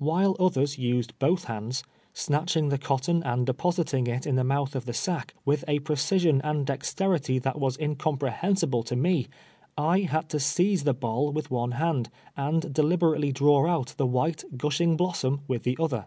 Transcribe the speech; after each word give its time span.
AVhilo 0.00 0.34
others 0.40 0.78
used 0.78 1.18
both 1.18 1.44
hands, 1.44 1.84
snatching 2.14 2.70
the 2.70 2.78
cotton 2.78 3.22
and 3.24 3.44
de 3.44 3.52
positing 3.52 4.06
it 4.06 4.26
in 4.26 4.34
the 4.34 4.42
mouth 4.42 4.74
of 4.74 4.86
the 4.86 4.94
sack, 4.94 5.34
with 5.44 5.64
a 5.68 5.80
precision 5.80 6.40
and 6.42 6.64
dexterity 6.64 7.38
that 7.38 7.58
was 7.60 7.78
incomprehensible 7.78 8.82
to 8.82 8.96
me, 8.96 9.26
I 9.76 10.00
had 10.00 10.30
to 10.30 10.40
seize 10.40 10.84
the 10.84 10.94
boll 10.94 11.30
with 11.30 11.50
one 11.50 11.72
hand, 11.72 12.08
and 12.38 12.72
deliberately 12.72 13.32
draw 13.32 13.66
out 13.66 13.92
the 13.98 14.06
white, 14.06 14.44
gushing 14.56 14.96
blossom 14.96 15.42
with 15.46 15.64
the 15.64 15.76
other. 15.78 16.06